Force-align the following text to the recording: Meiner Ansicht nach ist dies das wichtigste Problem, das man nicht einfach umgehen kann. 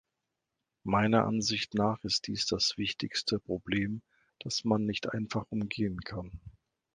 Meiner 0.83 1.25
Ansicht 1.27 1.75
nach 1.75 2.03
ist 2.03 2.25
dies 2.25 2.47
das 2.47 2.75
wichtigste 2.75 3.37
Problem, 3.37 4.01
das 4.39 4.63
man 4.63 4.83
nicht 4.87 5.07
einfach 5.13 5.45
umgehen 5.51 5.99
kann. 5.99 6.39